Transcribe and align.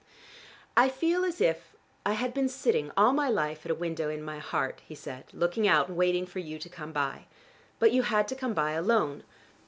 "I 0.75 0.89
feel 0.89 1.23
as 1.23 1.39
if 1.39 1.75
I 2.07 2.13
had 2.13 2.33
been 2.33 2.49
sitting 2.49 2.89
all 2.97 3.13
my 3.13 3.29
life 3.29 3.67
at 3.67 3.71
a 3.71 3.75
window 3.75 4.09
in 4.09 4.23
my 4.23 4.39
heart," 4.39 4.81
he 4.83 4.95
said, 4.95 5.25
"looking 5.31 5.67
out, 5.67 5.89
and 5.89 5.95
waiting 5.95 6.25
for 6.25 6.39
you 6.39 6.57
to 6.57 6.69
come 6.69 6.91
by. 6.91 7.25
But 7.77 7.91
you 7.91 8.01
had 8.01 8.27
to 8.29 8.35
come 8.35 8.55
by 8.55 8.71
alone. 8.71 9.23